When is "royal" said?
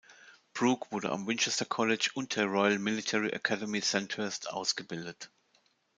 2.47-2.79